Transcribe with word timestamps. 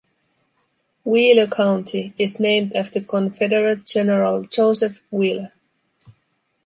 Wheeler 1.03 1.45
County 1.45 2.15
is 2.17 2.39
named 2.39 2.73
after 2.73 3.01
Confederate 3.01 3.85
General 3.85 4.43
Joseph 4.45 4.99
Wheeler. 5.11 5.53